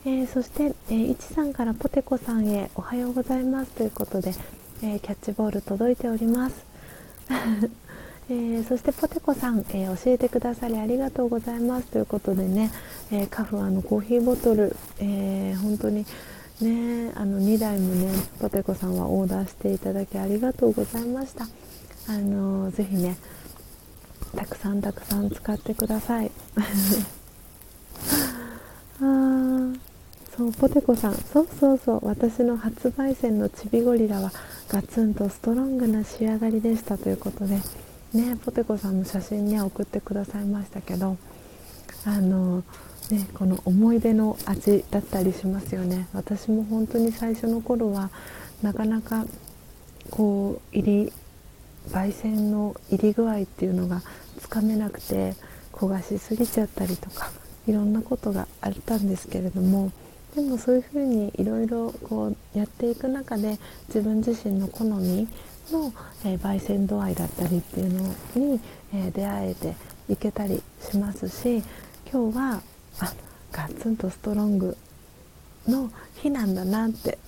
[0.03, 4.33] えー、そして、えー、いちさんからポテコさんへおはようございますということで、
[4.81, 6.65] えー、キャッチボール届いております、
[8.31, 11.87] えー、そしてポテコさん、え教えてくださりありがとうございます。
[11.87, 12.71] ということでね、
[13.11, 16.05] えカフアのコーヒーボトル、え本当に
[16.61, 18.09] ねあの2台もね
[18.39, 21.45] ポテコさんはオーダーしていただきありがとうございました。
[22.07, 23.17] あのぜひね
[24.33, 26.31] たくさんたくさん使ってください。
[29.01, 29.77] あー
[30.37, 31.15] そうポテコさん。
[31.15, 31.99] そうそうそう。
[32.03, 34.31] 私の初焙煎のチビゴリラは
[34.69, 36.97] ガツンとストロングな仕上がりでした。
[36.97, 37.59] ということで
[38.13, 41.17] ねポテコさんの写真ね送ってくださいましたけど
[42.05, 42.63] あの
[43.09, 46.07] ねこの思い出の味だったりしますよね。
[46.13, 48.09] 私も本当に最初の頃は
[48.61, 49.25] なかなか
[50.09, 51.13] こう入り
[51.89, 54.01] 焙煎の入り具合っていうのが
[54.39, 55.35] つかめなくて
[55.73, 57.31] 焦がしすぎちゃったりとか
[57.67, 59.91] いろんなことがあったんですけれども
[60.35, 61.93] でもそういうふうにいろいろ
[62.53, 65.27] やっていく中で自分自身の好み
[65.71, 65.93] の、
[66.25, 68.01] えー、焙煎度合いだったりっていうの
[68.35, 68.59] に、
[68.93, 69.75] えー、出会えて
[70.09, 71.63] いけたりしますし
[72.11, 72.61] 今日は
[72.99, 73.13] あ
[73.51, 74.77] ガツンとストロング
[75.67, 77.17] の日なんだなって。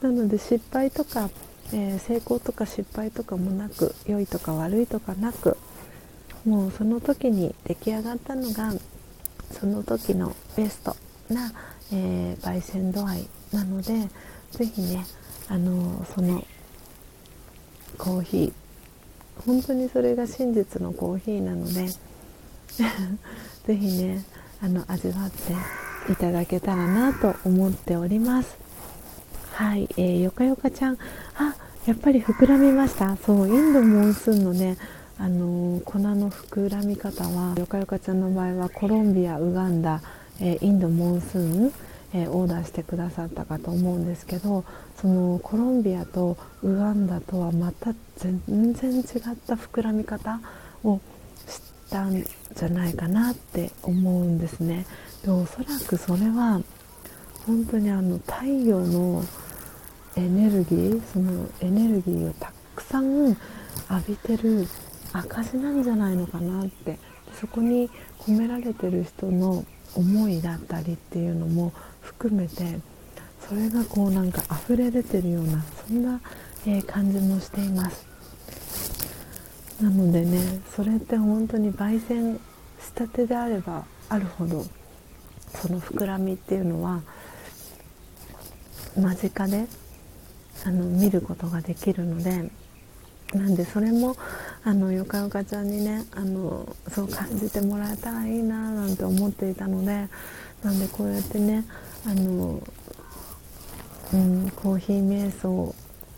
[0.00, 1.28] なので失敗とか、
[1.72, 5.56] えー、成功とか失敗とかもなく良いとか悪いとかなく
[6.44, 8.72] もうその時に出来上がったのが
[9.58, 10.96] その時のベスト
[11.28, 11.52] な、
[11.92, 14.08] えー、焙煎度合いなので
[14.52, 15.04] 是非ね
[15.48, 16.44] あのその
[17.96, 18.52] コーヒー。
[19.46, 21.86] 本当にそれが真実のコーヒーなので
[23.66, 24.24] 是非ね
[24.60, 28.56] あの味わっていただけたらなと思っております。
[29.52, 30.98] はい、えー、よかよかちゃん。
[31.36, 31.54] あ
[31.86, 33.16] やっぱり膨らみました。
[33.16, 34.76] そうインドモンスーンのね。
[35.20, 40.00] あのー、粉の膨らみ方はよかよかちゃんの場合はコロンビアウガンダ、
[40.40, 41.72] えー、インドモンスーン、
[42.14, 44.64] えー、オーダーしてくださったかと思うんですけど
[45.00, 49.04] そのコロンビアとウガンダとはまた全然違っ
[49.46, 50.40] た膨らみ方
[50.84, 51.00] を
[51.46, 54.86] したんじゃないかなって思うんですね。
[55.24, 56.60] でおそらくそれは
[57.46, 59.24] 本当にあの太陽の
[60.16, 63.38] エネルギーそのエネルギーをたくさん浴
[64.08, 64.66] びてる
[65.12, 66.98] 証なんじゃないのかなって
[67.40, 69.64] そこに込められてる人の
[69.94, 71.72] 思いだったりっていうのも
[72.08, 72.80] 含めて
[73.48, 76.20] それがこうなんか溢れ出てるようなそんな、
[76.66, 78.06] えー、感じもしています。
[79.82, 82.40] なのでねそれって本当に焙煎
[82.80, 84.64] したてであればあるほど
[85.54, 87.00] その膨らみっていうのは
[88.96, 89.66] 間近で
[90.64, 92.50] あの見ることができるので
[93.32, 94.16] なんでそれも
[94.64, 100.08] あのよかよかちゃんにねあのそう感じてもらえたらいいななんて思っていたので
[100.64, 101.64] なんでこうやってね
[102.08, 102.62] あの、
[104.14, 105.74] うん、コーヒー瞑想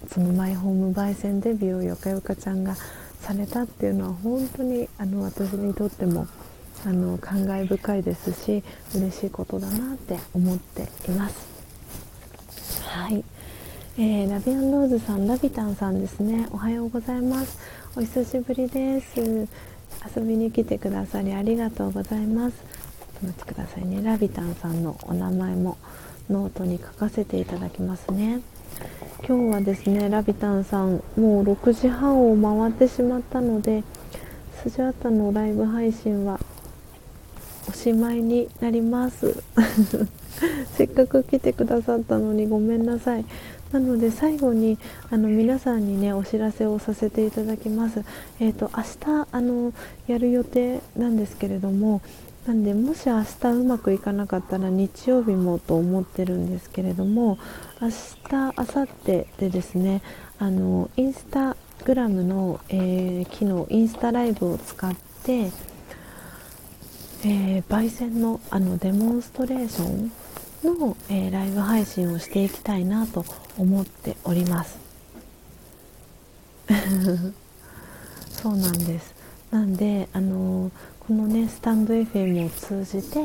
[0.08, 2.76] そのマイホーム焙煎デビューをよかよかちゃんが
[3.20, 6.28] されたっていうのは本当にあの私にとっても
[6.86, 8.62] あの感慨深いですし
[8.94, 11.50] 嬉しいことだなって思っています。
[12.86, 13.24] はい
[13.98, 16.48] えー、ラビアンローズさん、ラビタンさんですね。
[16.52, 17.58] おはようございます。
[17.96, 19.20] お久しぶりです。
[19.20, 22.69] 遊びに来てくださりありがとうございます。
[23.20, 24.02] ちょっと待ってくださいね。
[24.02, 25.76] ラビタンさんのお名前も
[26.30, 28.40] ノートに書かせていただきますね。
[29.26, 33.84] 今日はですね、ラビタンさん、もう6時半を回ってしまったので、
[34.62, 36.38] スジャータのライブ配信は
[37.68, 39.42] おしまいになります
[40.76, 43.24] せっかく来てくださったのにごめんなさい
[43.72, 44.78] なので最後に
[45.10, 48.02] あの皆さんにねお知らせをさせていただきます。
[48.40, 49.72] えっ、ー、と明日あの
[50.08, 52.02] やる予定なんですけれども、
[52.46, 57.38] なんでもし明日うまくいかなかったら日曜日もと思ってるんですけれども、
[57.80, 57.94] 明日
[58.32, 60.02] 明後日でですね、
[60.38, 65.50] あのインスタグラムの、えー、機能インスタライブを使って。
[67.22, 70.10] えー、焙煎のあのデモンストレーション
[70.64, 73.26] の、えー、ライブ配信をしていきたいなと
[73.58, 74.78] 思っております
[78.32, 79.14] そうなんです
[79.50, 80.72] なんであのー、
[81.10, 83.18] このねスタンド FM を通じて、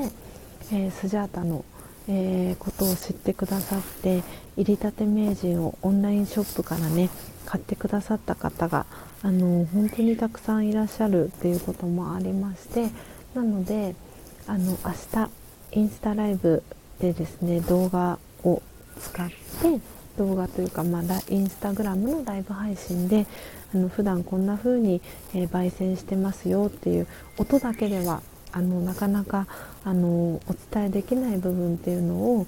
[0.74, 1.64] えー、スジャータの、
[2.08, 4.24] えことを知ってくださって
[4.58, 7.12] 入りたて名人をオンラインショップからね
[7.46, 8.88] 買ってくださった方が
[9.22, 12.90] あの本当にたくさんいらっしゃるっていうこともありまして
[13.36, 13.94] なので
[14.48, 15.30] あの明日
[15.74, 16.64] インスタライブ
[17.00, 18.64] でですね動画を
[19.00, 19.80] 使って
[20.18, 23.28] 動画というか、まあ、インスタグラムのライブ配信で
[23.76, 25.02] あの普段こんな風に、
[25.34, 27.08] えー、焙煎してますよっていう
[27.38, 28.22] 音だけでは
[28.54, 29.48] あのなかなか
[29.84, 30.42] あのお
[30.72, 32.48] 伝えできない部分っていうのを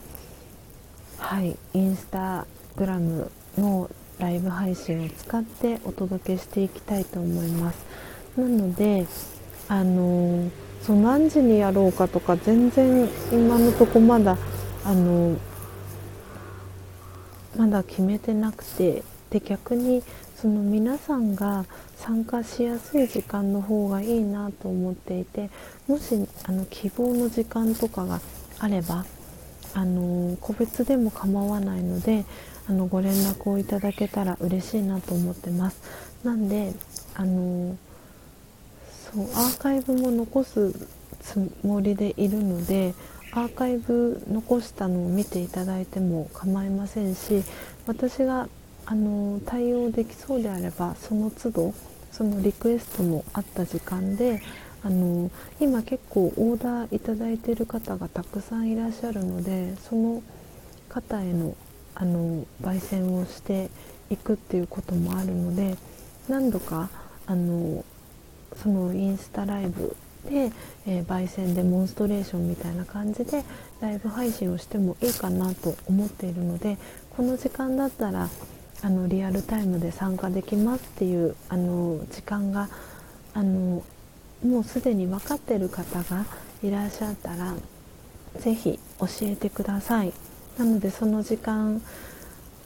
[1.17, 2.47] はいインスタ
[2.77, 7.85] グラムのライブ配信を使ってお届けしていきたいと思います。
[8.37, 9.05] なので
[9.67, 10.49] あの
[10.81, 14.37] そう何時にやろうかとか全然今のとこまだ
[14.85, 15.35] あの
[17.57, 20.03] まだ決めてなくてで逆に
[20.35, 25.49] その皆さんが参加しやすい時間の方がいいなと思っていて
[25.87, 28.21] もしあの希望の時間とかが
[28.59, 29.05] あれば
[29.73, 32.25] あの個別でも構わないので
[32.69, 35.81] あのご連絡をいただけたら嬉しいなと思ってます。
[36.23, 36.73] なんで
[37.15, 37.77] あの
[39.13, 40.73] そうアーカイブも残す
[41.21, 42.93] つもりでいるので
[43.31, 47.43] アーカイブ残したのを見ていただいても構いませんし
[47.85, 48.49] 私が
[48.89, 51.73] あの対応できそうであればその都度
[52.13, 54.41] そのリクエストのあった時間で
[54.81, 60.23] あの今結構オーダーいただいてる方がたくさんいらっしゃるのでその
[60.87, 61.53] 方への
[61.95, 63.69] あの焙煎をして
[64.09, 65.75] いくっていうこともあるので
[66.29, 66.89] 何度か
[67.25, 67.83] あの
[68.55, 69.97] そのインスタライブ
[70.29, 70.51] で、
[70.85, 73.43] えー、焙煎デモンストレーションみたいな感じで
[73.81, 76.77] ライブ配信をしてもいいかなと思っているので
[77.17, 78.29] この時間だったら
[78.81, 82.69] あのリアルタイムで参加できますっていうあの時間が
[83.33, 83.83] あの
[84.45, 86.25] もうすでに分かってる方が
[86.63, 87.55] いらっしゃったら
[88.39, 90.13] 是非教えてください。
[90.57, 91.81] なのでその時間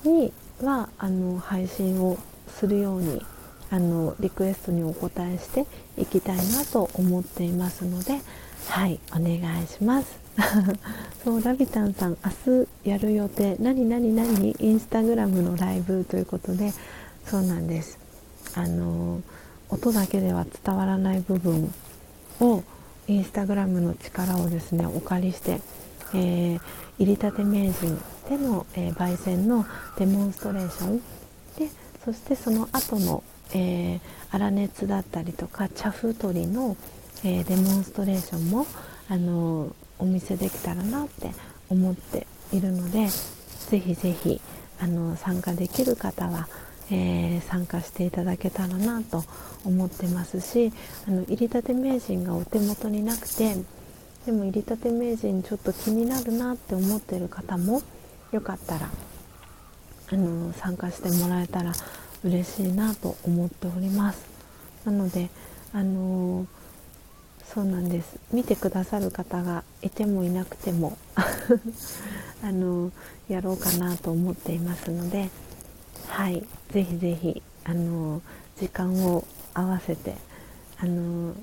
[0.03, 2.17] にはあの配信を
[2.47, 3.21] するように
[3.69, 5.65] あのリクエストにお答えして
[5.97, 8.19] いきたいなと思っていますので
[8.67, 10.20] はいお願いします。
[11.23, 13.55] そうラビタンさん明日やる予定。
[13.59, 14.55] 何何何？
[14.59, 16.73] インスタグラムのライブということで。
[17.25, 17.99] そうなんです。
[18.55, 19.21] あの
[19.69, 21.71] 音だけでは伝わらない部分
[22.39, 22.63] を
[23.07, 25.61] インスタグラムの力をですねお借りして、
[26.15, 26.61] えー、
[26.97, 27.97] 入りたて名人
[28.27, 29.65] での、えー、焙煎の
[29.97, 30.97] デモンストレーション。
[31.57, 31.69] で
[32.03, 33.99] そしてその後の、えー、
[34.31, 36.75] 粗熱だったりとか茶風取りの、
[37.23, 38.65] えー、デモンストレーションも
[39.07, 41.31] あのお見せできたらなって
[41.69, 43.07] 思っているので
[43.69, 44.41] ぜひぜひ
[44.79, 46.47] あの参加できる方は、
[46.89, 49.23] えー、参加していただけたらなと
[49.63, 50.73] 思ってますし
[51.07, 53.55] あの入りたて名人がお手元になくて
[54.25, 57.81] でも入りたて名人ちょっと気になるなって思ってる方も
[58.31, 58.89] よかったら
[60.11, 61.71] あの参加してもらえたら
[62.23, 64.25] 嬉しいなと思っております。
[64.85, 65.29] なので
[65.73, 66.45] あの
[67.53, 68.17] そうなんです。
[68.31, 70.97] 見てくださる方がいてもいなくても
[72.41, 72.91] あの
[73.27, 75.29] やろうかなと思っていますので
[76.07, 76.45] はい。
[76.71, 78.21] ぜひぜひあの
[78.59, 80.15] 時間を合わせて
[80.79, 81.33] あの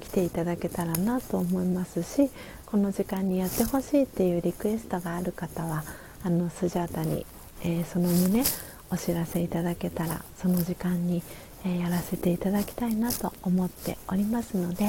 [0.00, 2.30] 来ていただけたらなと思いますし
[2.66, 5.84] この時間にやってほしいっていうリクエストがある方は
[6.24, 7.24] あのスジャータに、
[7.62, 8.42] えー、その旨
[8.90, 11.22] お知らせいただけたらその時間に、
[11.64, 14.84] えー、やらせていただきたいなと思っておりますので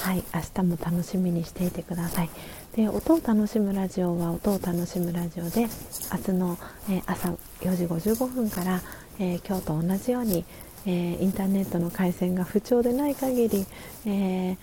[0.00, 2.30] はい明日も楽しみにしていてください。
[2.76, 6.58] で音を楽しむラジオは音を楽しむラジオで明日の、
[6.90, 7.28] えー、朝
[7.60, 8.82] 4時55分から、
[9.20, 10.44] え今日と同じように
[10.86, 13.66] えー、インターネットの回線が不調でない限り、
[14.06, 14.56] えー、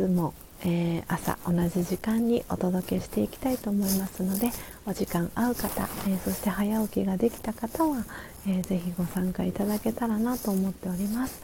[0.00, 4.50] 明日も、えー、朝同じ時間にお届けしていきたいと思いますので
[4.86, 8.04] お時間合う方、えそして早起きができた方は、
[8.46, 11.40] えー、ぜひご参加いただけたらなと思っております。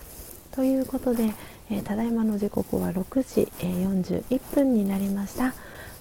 [0.52, 1.32] ということで、
[1.70, 5.54] えただいまの時刻は6時、え41分になりました。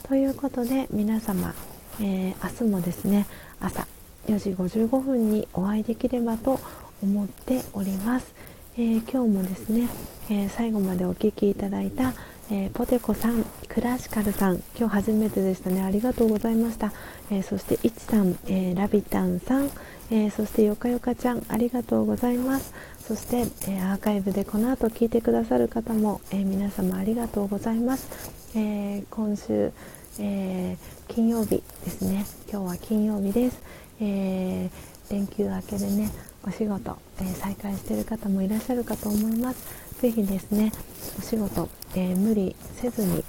[0.07, 1.53] ということで皆様、
[1.99, 3.25] えー明日もですね
[3.59, 3.87] 朝
[4.27, 6.59] 4時55分にお会いできればと
[7.01, 8.33] 思っております、
[8.77, 9.87] え、今日もですね、
[10.29, 12.13] え、最後までお聴きいただいた、
[12.51, 16.93] え、ポテコさんクラシカルさん今日初めてでしたねありがとうございました、
[17.31, 19.69] えそしていちさん、えラビタンさん、
[20.11, 22.73] えそしてよかよかちゃんありがとうございます。
[22.99, 29.71] そして、えアーカイブでこの後聞いてくださる方も、え皆様ありがとうございます、え今週、
[30.19, 30.77] え
[31.07, 32.25] 金曜日ですね。
[32.51, 33.61] 今日は金曜日です、
[33.99, 34.69] え
[35.09, 36.09] 連休明けでね
[36.47, 40.01] お仕事、えー、再開している方もいらっしゃるかと思います。
[40.01, 40.71] ぜひですね
[41.19, 43.23] お仕事、えー、無理せずに、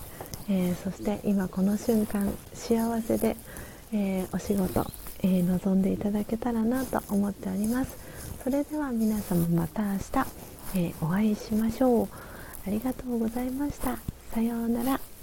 [0.48, 3.36] えー、そして今この瞬間幸せで、
[3.92, 4.86] えお仕事、
[5.26, 7.96] え望んでいただけたらなと思っております。
[8.44, 10.26] それでは皆様また明日、
[10.76, 12.08] えお会いしましょう。
[12.66, 13.98] ありがとうございました。
[14.32, 15.15] さようなら。